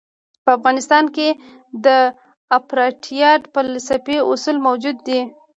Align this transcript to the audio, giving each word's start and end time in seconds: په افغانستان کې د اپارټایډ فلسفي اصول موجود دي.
په 0.43 0.49
افغانستان 0.57 1.05
کې 1.15 1.27
د 1.85 1.87
اپارټایډ 2.57 3.41
فلسفي 3.53 4.17
اصول 4.31 4.57
موجود 4.67 4.97
دي. 5.07 5.19